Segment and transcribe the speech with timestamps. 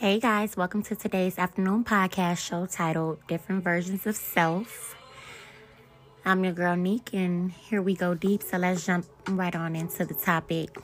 [0.00, 4.96] Hey guys, welcome to today's afternoon podcast show titled Different Versions of Self.
[6.24, 8.42] I'm your girl Neek, and here we go deep.
[8.42, 10.74] So let's jump right on into the topic.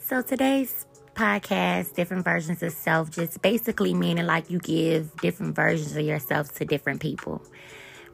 [0.00, 5.94] So today's podcast, Different Versions of Self, just basically meaning like you give different versions
[5.94, 7.42] of yourself to different people.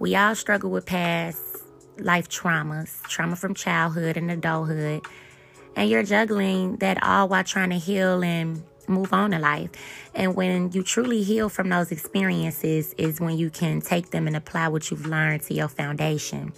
[0.00, 1.40] We all struggle with past
[2.00, 5.02] life traumas, trauma from childhood and adulthood,
[5.76, 9.70] and you're juggling that all while trying to heal and move on in life.
[10.15, 14.37] And when you truly heal from those experiences, is when you can take them and
[14.37, 16.52] apply what you've learned to your foundation.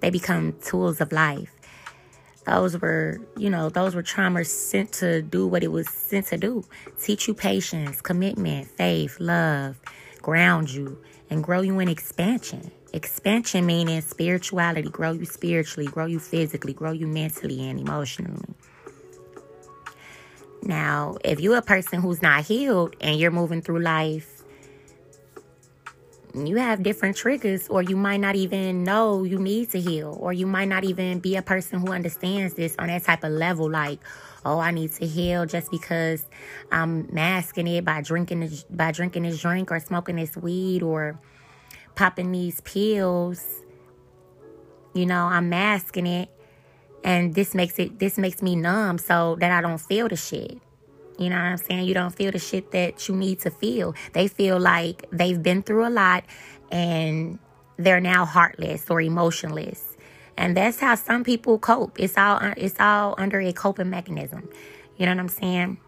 [0.00, 1.52] They become tools of life.
[2.46, 6.38] Those were, you know, those were traumas sent to do what it was sent to
[6.38, 6.64] do
[7.00, 9.78] teach you patience, commitment, faith, love,
[10.22, 12.70] ground you, and grow you in expansion.
[12.92, 18.54] Expansion meaning spirituality, grow you spiritually, grow you physically, grow you mentally and emotionally.
[20.62, 24.44] Now, if you're a person who's not healed and you're moving through life,
[26.34, 30.32] you have different triggers, or you might not even know you need to heal, or
[30.32, 33.68] you might not even be a person who understands this on that type of level.
[33.68, 33.98] Like,
[34.44, 36.24] oh, I need to heal just because
[36.70, 41.18] I'm masking it by drinking this, by drinking this drink or smoking this weed or
[41.96, 43.44] popping these pills.
[44.94, 46.28] You know, I'm masking it
[47.04, 50.58] and this makes it this makes me numb so that I don't feel the shit.
[51.18, 51.86] You know what I'm saying?
[51.86, 53.94] You don't feel the shit that you need to feel.
[54.14, 56.24] They feel like they've been through a lot
[56.70, 57.38] and
[57.76, 59.96] they're now heartless or emotionless.
[60.36, 62.00] And that's how some people cope.
[62.00, 64.48] It's all it's all under a coping mechanism.
[64.96, 65.78] You know what I'm saying?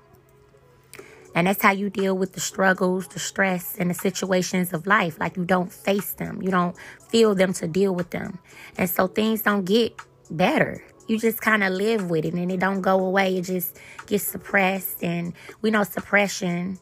[1.35, 5.19] And that's how you deal with the struggles, the stress, and the situations of life.
[5.19, 6.43] Like you don't face them.
[6.43, 6.77] You don't
[7.09, 8.39] feel them to deal with them.
[8.77, 9.99] And so things don't get
[10.31, 13.37] better you just kind of live with it and it don't go away.
[13.37, 15.05] It just gets suppressed.
[15.05, 16.79] And we know suppression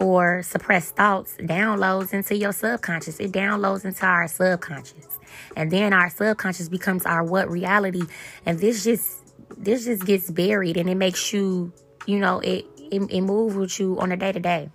[0.00, 3.20] or suppressed thoughts downloads into your subconscious.
[3.20, 5.18] It downloads into our subconscious.
[5.56, 8.02] And then our subconscious becomes our what reality.
[8.44, 9.20] And this just
[9.56, 11.72] this just gets buried and it makes you,
[12.06, 14.70] you know, it it, it moves with you on a day to day.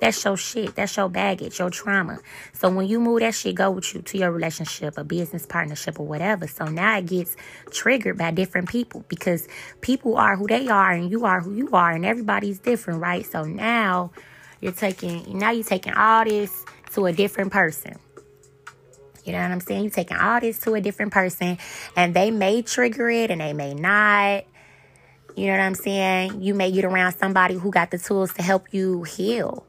[0.00, 0.74] That's your shit.
[0.76, 2.18] That's your baggage, your trauma.
[2.54, 6.00] So when you move that shit, go with you to your relationship, a business partnership,
[6.00, 6.46] or whatever.
[6.46, 7.36] So now it gets
[7.70, 9.46] triggered by different people because
[9.82, 13.26] people are who they are and you are who you are and everybody's different, right?
[13.26, 14.10] So now
[14.60, 17.96] you're taking now you're taking all this to a different person.
[19.24, 19.82] You know what I'm saying?
[19.82, 21.58] You're taking all this to a different person
[21.94, 24.44] and they may trigger it and they may not.
[25.36, 26.42] You know what I'm saying?
[26.42, 29.66] You may get around somebody who got the tools to help you heal.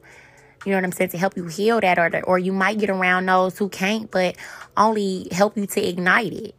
[0.64, 1.10] You know what I'm saying?
[1.10, 4.36] To help you heal that, or or you might get around those who can't, but
[4.76, 6.54] only help you to ignite it.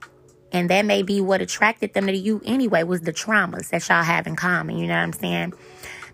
[0.52, 2.84] And that may be what attracted them to you anyway.
[2.84, 4.78] Was the traumas that y'all have in common?
[4.78, 5.54] You know what I'm saying?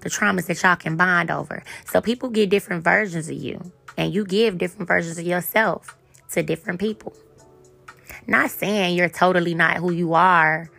[0.02, 1.64] The traumas that y'all can bond over.
[1.86, 5.98] So people get different versions of you, and you give different versions of yourself
[6.32, 7.14] to different people.
[8.28, 10.70] Not saying you're totally not who you are.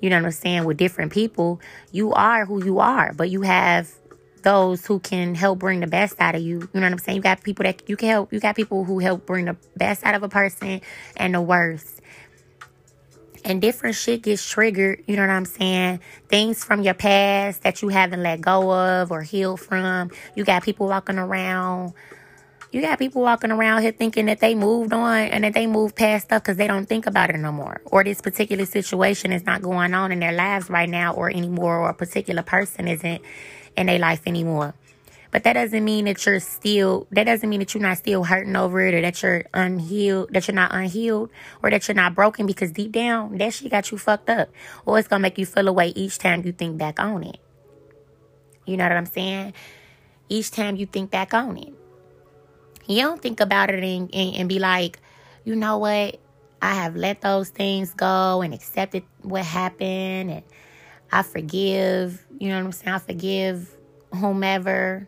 [0.00, 0.64] You know what I'm saying?
[0.64, 1.60] With different people,
[1.92, 3.92] you are who you are, but you have
[4.42, 6.60] those who can help bring the best out of you.
[6.60, 7.16] You know what I'm saying?
[7.16, 8.32] You got people that you can help.
[8.32, 10.80] You got people who help bring the best out of a person
[11.16, 12.00] and the worst.
[13.44, 15.02] And different shit gets triggered.
[15.06, 16.00] You know what I'm saying?
[16.28, 20.10] Things from your past that you haven't let go of or healed from.
[20.36, 21.92] You got people walking around.
[22.70, 25.94] You got people walking around here thinking that they moved on and that they moved
[25.94, 27.82] past stuff because they don't think about it no more.
[27.84, 31.80] Or this particular situation is not going on in their lives right now or anymore,
[31.80, 33.20] or a particular person isn't
[33.76, 34.74] in their life anymore.
[35.32, 38.54] But that doesn't mean that you're still, that doesn't mean that you're not still hurting
[38.54, 41.30] over it or that you're unhealed, that you're not unhealed
[41.62, 44.50] or that you're not broken because deep down, that shit got you fucked up.
[44.84, 47.38] Or it's to make you feel away each time you think back on it.
[48.66, 49.54] You know what I'm saying?
[50.28, 51.72] Each time you think back on it.
[52.86, 55.00] You don't think about it and, and, and be like,
[55.44, 56.20] you know what?
[56.60, 60.42] I have let those things go and accepted what happened and
[61.12, 62.94] I forgive, you know what I'm saying?
[62.94, 63.76] I forgive
[64.14, 65.06] whomever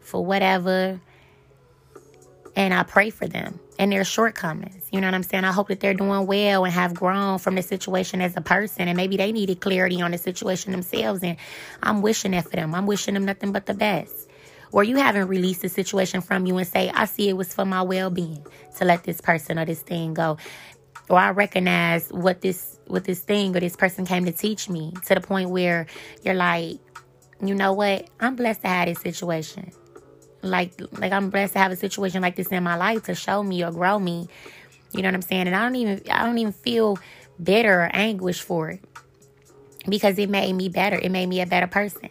[0.00, 1.00] for whatever.
[2.56, 4.88] And I pray for them and their shortcomings.
[4.90, 5.44] You know what I'm saying?
[5.44, 8.88] I hope that they're doing well and have grown from the situation as a person.
[8.88, 11.22] And maybe they needed clarity on the situation themselves.
[11.22, 11.36] And
[11.82, 12.74] I'm wishing that for them.
[12.74, 14.28] I'm wishing them nothing but the best.
[14.72, 17.64] Or you haven't released the situation from you and say, I see it was for
[17.64, 18.44] my well being
[18.78, 20.38] to let this person or this thing go.
[21.08, 24.92] Or I recognize what this what this thing or this person came to teach me
[25.06, 25.86] to the point where
[26.22, 26.78] you're like,
[27.42, 28.08] you know what?
[28.20, 29.72] I'm blessed to have this situation.
[30.42, 33.42] Like, like I'm blessed to have a situation like this in my life to show
[33.42, 34.28] me or grow me.
[34.92, 35.46] You know what I'm saying?
[35.46, 36.98] And I don't even, I don't even feel
[37.42, 38.84] bitter or anguish for it
[39.88, 40.96] because it made me better.
[40.96, 42.08] It made me a better person.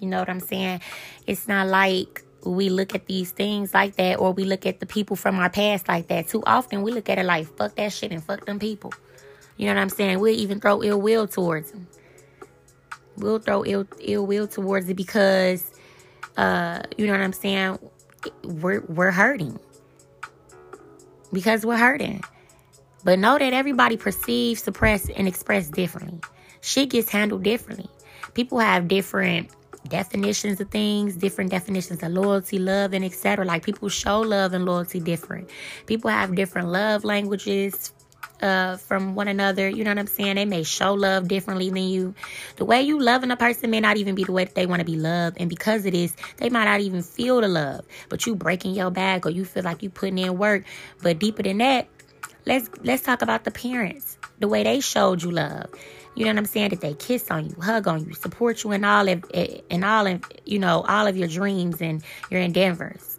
[0.00, 0.80] You know what I'm saying?
[1.26, 4.86] It's not like we look at these things like that or we look at the
[4.86, 6.28] people from our past like that.
[6.28, 8.92] Too often we look at it like, fuck that shit and fuck them people.
[9.56, 10.18] You know what I'm saying?
[10.18, 11.86] We'll even throw ill will towards them.
[13.16, 15.70] We'll throw ill, ill will towards it because,
[16.36, 17.78] uh, you know what I'm saying?
[18.44, 19.58] We're, we're hurting.
[21.32, 22.22] Because we're hurting.
[23.04, 26.20] But know that everybody perceives, suppress, and express differently.
[26.60, 27.88] Shit gets handled differently.
[28.34, 29.50] People have different
[29.88, 33.44] definitions of things, different definitions of loyalty, love, and etc.
[33.44, 35.50] Like people show love and loyalty different.
[35.86, 37.92] People have different love languages
[38.42, 39.68] uh, from one another.
[39.68, 40.36] You know what I'm saying?
[40.36, 42.14] They may show love differently than you.
[42.56, 44.80] The way you loving a person may not even be the way that they want
[44.80, 47.84] to be loved, and because of this, they might not even feel the love.
[48.08, 50.64] But you breaking your back, or you feel like you putting in work.
[51.02, 51.88] But deeper than that,
[52.44, 54.18] let's let's talk about the parents.
[54.38, 55.70] The way they showed you love.
[56.14, 56.70] You know what I'm saying?
[56.70, 60.06] That they kiss on you, hug on you, support you in all of in all
[60.06, 63.18] of you know all of your dreams and your endeavors.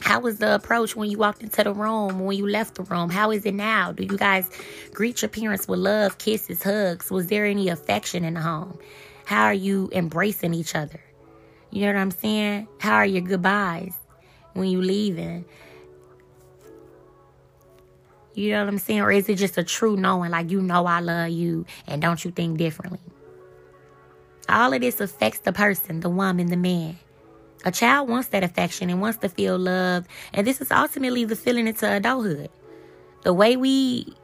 [0.00, 3.10] How was the approach when you walked into the room, when you left the room?
[3.10, 3.92] How is it now?
[3.92, 4.48] Do you guys
[4.94, 7.10] greet your parents with love, kisses, hugs?
[7.10, 8.78] Was there any affection in the home?
[9.24, 11.00] How are you embracing each other?
[11.70, 12.68] You know what I'm saying?
[12.78, 13.94] How are your goodbyes
[14.54, 15.44] when you leaving?
[18.34, 19.00] You know what I'm saying?
[19.00, 22.24] Or is it just a true knowing, like you know I love you and don't
[22.24, 23.00] you think differently?
[24.48, 26.98] All of this affects the person, the woman, the man.
[27.64, 30.08] A child wants that affection and wants to feel loved.
[30.32, 32.50] And this is ultimately the feeling into adulthood.
[33.24, 34.14] The way we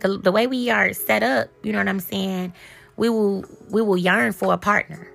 [0.00, 2.52] the, the way we are set up, you know what I'm saying?
[2.96, 5.11] We will we will yearn for a partner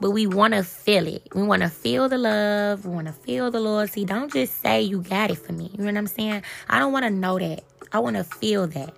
[0.00, 1.28] but we want to feel it.
[1.34, 2.86] We want to feel the love.
[2.86, 4.04] We want to feel the loyalty.
[4.04, 5.70] Don't just say you got it for me.
[5.72, 6.42] You know what I'm saying?
[6.68, 7.64] I don't want to know that.
[7.92, 8.94] I want to feel that.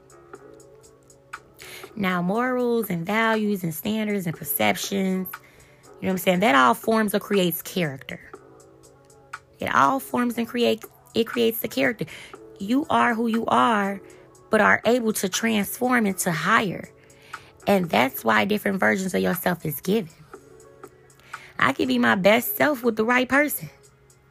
[1.96, 6.40] Now, morals and values and standards and perceptions, you know what I'm saying?
[6.40, 8.20] That all forms or creates character.
[9.60, 12.06] It all forms and creates it creates the character.
[12.58, 14.00] You are who you are,
[14.50, 16.88] but are able to transform into higher.
[17.66, 20.22] And that's why different versions of yourself is given.
[21.62, 23.70] I could be my best self with the right person,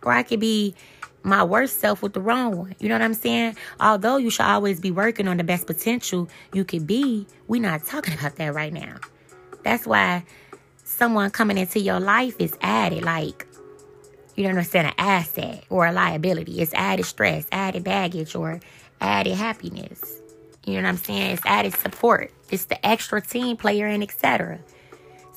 [0.04, 0.76] or I could be
[1.24, 2.76] my worst self with the wrong one.
[2.80, 3.56] You know what I'm saying?
[3.80, 7.86] Although you should always be working on the best potential you could be, we're not
[7.86, 8.98] talking about that right now.
[9.64, 10.24] That's why
[10.84, 13.48] someone coming into your life is added, like,
[14.36, 16.62] you know what I'm saying, an asset or a liability.
[16.62, 18.60] It's added stress, added baggage, or
[19.00, 20.22] added happiness.
[20.66, 21.32] You know what I'm saying?
[21.32, 22.32] It's added support.
[22.50, 24.60] It's the extra team player and etc.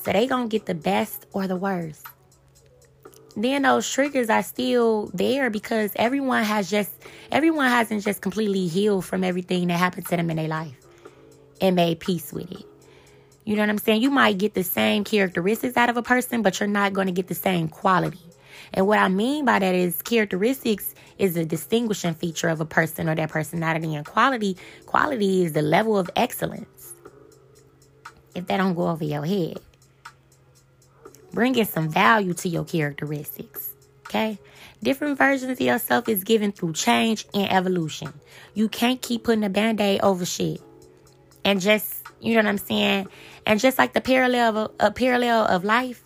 [0.05, 2.07] So they gonna get the best or the worst.
[3.37, 6.93] Then those triggers are still there because everyone has just
[7.33, 10.77] everyone hasn't just completely healed from everything that happened to them in their life
[11.59, 12.67] and made peace with it.
[13.45, 14.03] You know what I'm saying?
[14.03, 17.13] You might get the same characteristics out of a person, but you're not going to
[17.13, 18.21] get the same quality.
[18.73, 23.09] And what I mean by that is characteristics is a distinguishing feature of a person
[23.09, 26.93] or their personality, and quality quality is the level of excellence.
[28.35, 29.59] If that don't go over your head
[31.35, 33.75] bringing some value to your characteristics.
[34.07, 34.39] Okay?
[34.83, 38.13] Different versions of yourself is given through change and evolution.
[38.55, 40.61] You can't keep putting a band aid over shit.
[41.45, 43.09] And just, you know what I'm saying?
[43.47, 46.03] And just like the parallel of, a parallel of life,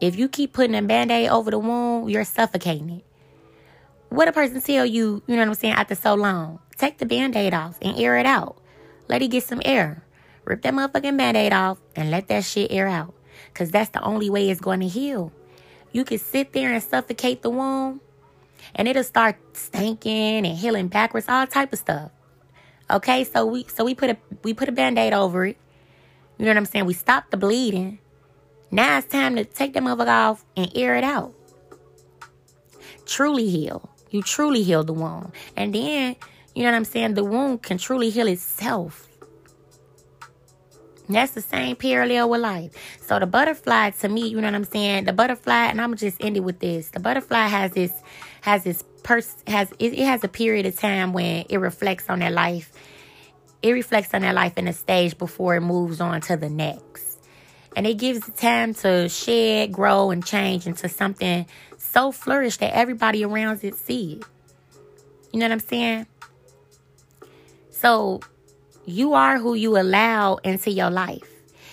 [0.00, 3.04] if you keep putting a band aid over the wound, you're suffocating it.
[4.08, 7.06] What a person tell you, you know what I'm saying, after so long, take the
[7.06, 8.56] band aid off and air it out.
[9.08, 10.04] Let it get some air.
[10.44, 13.14] Rip that motherfucking band aid off and let that shit air out
[13.52, 15.32] because that's the only way it's going to heal.
[15.92, 18.00] You can sit there and suffocate the wound,
[18.74, 22.10] and it'll start stinking and healing backwards, all type of stuff.
[22.90, 25.56] Okay, so we so we put a we put a band-aid over it.
[26.38, 26.86] You know what I'm saying?
[26.86, 27.98] We stop the bleeding.
[28.70, 31.34] Now it's time to take that motherfucker off and air it out.
[33.04, 33.90] Truly heal.
[34.10, 35.32] You truly heal the wound.
[35.56, 36.16] And then,
[36.54, 37.14] you know what I'm saying?
[37.14, 39.08] The wound can truly heal itself.
[41.12, 42.72] That's the same parallel with life.
[43.02, 45.04] So the butterfly to me, you know what I'm saying?
[45.04, 46.90] The butterfly, and I'm just end it with this.
[46.90, 47.92] The butterfly has this
[48.42, 52.20] has this pers has it, it has a period of time when it reflects on
[52.20, 52.72] their life.
[53.62, 57.20] It reflects on their life in a stage before it moves on to the next.
[57.76, 62.74] And it gives it time to shed, grow, and change into something so flourish that
[62.74, 64.24] everybody around it see it.
[65.32, 66.06] You know what I'm saying?
[67.70, 68.20] So
[68.90, 71.28] you are who you allow into your life.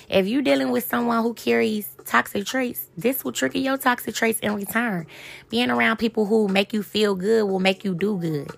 [0.09, 4.39] If you're dealing with someone who carries toxic traits, this will trigger your toxic traits
[4.39, 5.05] in return.
[5.49, 8.49] Being around people who make you feel good will make you do good.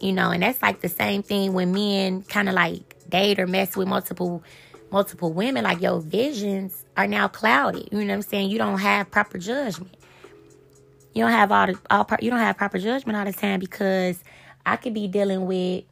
[0.00, 3.46] You know, and that's like the same thing when men kind of like date or
[3.46, 4.42] mess with multiple
[4.90, 7.88] multiple women, like your visions are now clouded.
[7.90, 8.50] You know what I'm saying?
[8.50, 9.96] You don't have proper judgment.
[11.14, 14.22] You don't have all the all you don't have proper judgment all the time because
[14.66, 15.84] I could be dealing with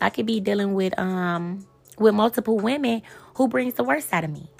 [0.00, 1.66] I could be dealing with um
[1.98, 3.02] with multiple women
[3.34, 4.50] who brings the worst out of me.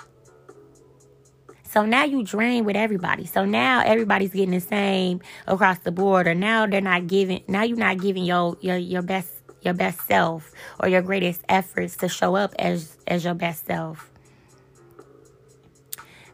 [1.65, 3.27] So now you drain with everybody.
[3.27, 7.43] So now everybody's getting the same across the board, or now they're not giving.
[7.49, 9.31] Now you're not giving your your your best
[9.63, 14.11] your best self or your greatest efforts to show up as as your best self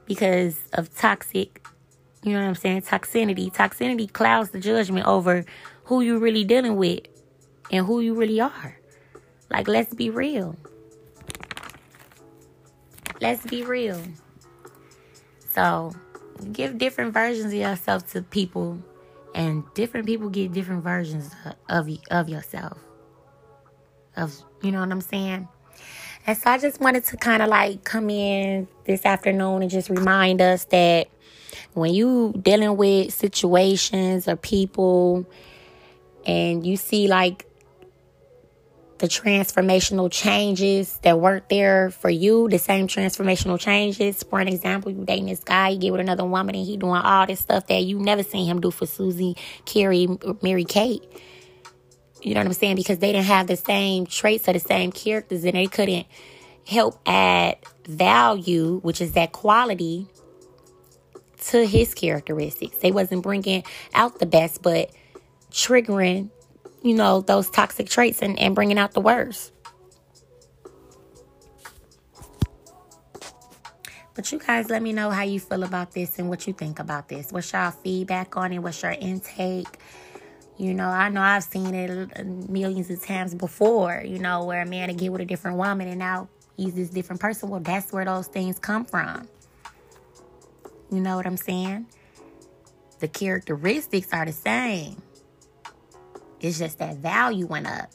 [0.04, 1.66] because of toxic
[2.22, 5.44] you know what i'm saying toxicity toxicity clouds the judgment over
[5.84, 7.00] who you're really dealing with
[7.70, 8.78] and who you really are
[9.52, 10.56] like let's be real.
[13.20, 14.02] Let's be real.
[15.50, 15.92] So
[16.52, 18.78] give different versions of yourself to people
[19.34, 21.30] and different people get different versions
[21.68, 22.78] of of yourself.
[24.16, 25.48] Of you know what I'm saying?
[26.26, 29.90] And so I just wanted to kind of like come in this afternoon and just
[29.90, 31.08] remind us that
[31.74, 35.26] when you dealing with situations or people
[36.24, 37.46] and you see like
[39.02, 44.22] the transformational changes that weren't there for you, the same transformational changes.
[44.22, 47.02] For an example, you dating this guy, you get with another woman, and he doing
[47.02, 50.06] all this stuff that you never seen him do for Susie, Carrie,
[50.40, 51.02] Mary Kate.
[52.22, 52.76] You know what I'm saying?
[52.76, 56.06] Because they didn't have the same traits or the same characters and they couldn't
[56.64, 57.56] help add
[57.88, 60.06] value, which is that quality
[61.46, 62.76] to his characteristics.
[62.76, 64.92] They wasn't bringing out the best, but
[65.50, 66.30] triggering,
[66.82, 69.52] you know, those toxic traits and, and bringing out the worst.
[74.14, 76.78] But you guys let me know how you feel about this and what you think
[76.78, 77.32] about this.
[77.32, 78.58] What's y'all feedback on it?
[78.58, 79.78] What's your intake?
[80.58, 84.66] You know, I know I've seen it millions of times before, you know, where a
[84.66, 87.48] man to get with a different woman and now he's this different person.
[87.48, 89.28] Well, that's where those things come from.
[90.90, 91.86] You know what I'm saying?
[93.00, 95.00] The characteristics are the same.
[96.42, 97.90] It's just that value went up.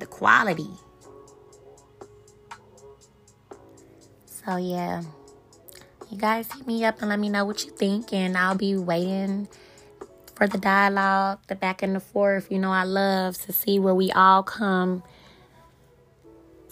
[0.00, 0.70] The quality.
[4.26, 5.02] So yeah.
[6.10, 8.76] You guys hit me up and let me know what you think and I'll be
[8.76, 9.46] waiting
[10.34, 12.50] for the dialogue, the back and the forth.
[12.50, 15.02] You know, I love to see where we all come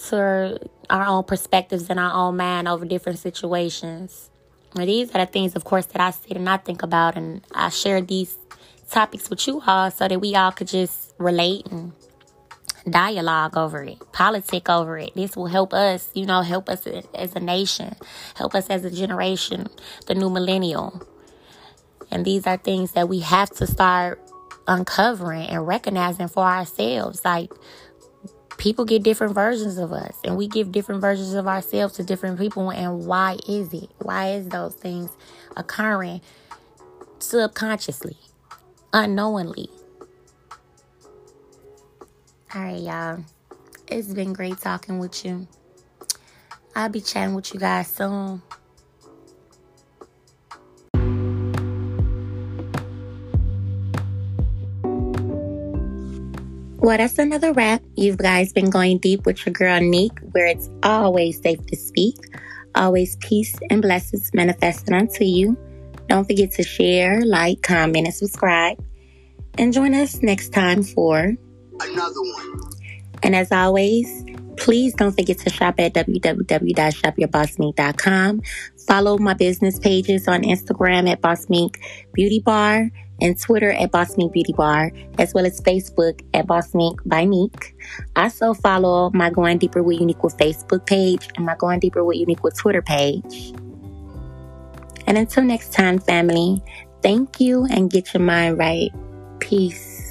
[0.08, 0.58] to
[0.88, 4.30] our own perspectives and our own mind over different situations.
[4.74, 7.42] And these are the things, of course, that I sit and I think about, and
[7.52, 8.36] I share these
[8.90, 11.92] topics with you all so that we all could just relate and
[12.88, 15.14] dialogue over it, politic over it.
[15.14, 17.96] This will help us, you know, help us as a nation,
[18.36, 19.66] help us as a generation,
[20.06, 21.02] the new millennial.
[22.10, 24.20] And these are things that we have to start
[24.68, 27.24] uncovering and recognizing for ourselves.
[27.24, 27.50] Like,
[28.58, 32.38] people get different versions of us, and we give different versions of ourselves to different
[32.38, 32.70] people.
[32.70, 33.90] And why is it?
[33.98, 35.10] Why is those things
[35.56, 36.20] occurring
[37.18, 38.16] subconsciously,
[38.92, 39.70] unknowingly?
[42.54, 43.24] All right, y'all.
[43.88, 45.46] It's been great talking with you.
[46.74, 48.42] I'll be chatting with you guys soon.
[56.78, 57.82] Well, that's another wrap.
[57.96, 62.16] You've guys been going deep with your girl Neek, where it's always safe to speak.
[62.76, 65.56] Always peace and blessings manifested unto you.
[66.08, 68.78] Don't forget to share, like, comment, and subscribe.
[69.58, 71.34] And join us next time for
[71.80, 72.60] another one.
[73.22, 78.42] And as always, please don't forget to shop at www.shopyourbossmink.com.
[78.86, 81.80] Follow my business pages on Instagram at Boss Mink
[82.12, 86.72] Beauty Bar and Twitter at Boss Mink Beauty Bar, as well as Facebook at Boss
[86.74, 87.74] Mink by Neek.
[88.14, 92.18] Also follow my Going Deeper with Unique with Facebook page and my Going Deeper with
[92.18, 93.54] Unique with Twitter page.
[95.06, 96.62] And until next time, family,
[97.02, 98.90] thank you and get your mind right.
[99.40, 100.05] Peace.